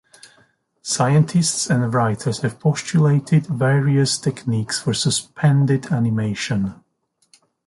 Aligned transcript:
Scientists 0.81 1.69
and 1.69 1.93
writers 1.93 2.39
have 2.39 2.59
postulated 2.59 3.45
various 3.45 4.17
techniques 4.17 4.81
for 4.81 4.95
suspended 4.95 5.91
animation. 5.91 6.81